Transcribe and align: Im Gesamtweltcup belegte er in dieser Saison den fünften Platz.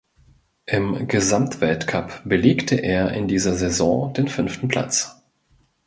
Im 0.65 1.07
Gesamtweltcup 1.07 2.23
belegte 2.27 2.73
er 2.73 3.11
in 3.11 3.27
dieser 3.27 3.53
Saison 3.53 4.11
den 4.15 4.27
fünften 4.29 4.67
Platz. 4.67 5.21